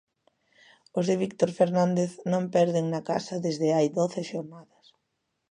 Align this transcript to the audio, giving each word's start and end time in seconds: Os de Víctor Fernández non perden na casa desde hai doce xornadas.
Os 0.97 1.05
de 1.09 1.15
Víctor 1.23 1.49
Fernández 1.59 2.11
non 2.31 2.43
perden 2.55 2.85
na 2.93 3.01
casa 3.09 3.35
desde 3.45 3.67
hai 3.75 3.87
doce 3.99 4.21
xornadas. 4.31 4.85